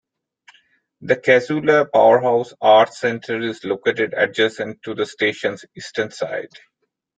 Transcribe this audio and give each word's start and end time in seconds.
The 1.01 1.15
Casula 1.15 1.85
Powerhouse 1.93 2.55
arts 2.59 2.97
centre 2.99 3.39
is 3.39 3.63
located 3.63 4.15
adjacent 4.17 4.81
to 4.81 4.95
the 4.95 5.05
station's 5.05 5.63
eastern 5.77 6.09
side. 6.09 6.49